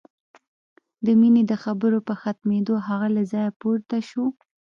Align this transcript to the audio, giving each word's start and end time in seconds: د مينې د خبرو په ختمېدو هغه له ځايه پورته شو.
د 1.05 1.07
مينې 1.19 1.41
د 1.51 1.53
خبرو 1.63 1.99
په 2.07 2.13
ختمېدو 2.21 2.73
هغه 2.87 3.07
له 3.15 3.23
ځايه 3.31 3.51
پورته 3.59 3.97
شو. 4.09 4.25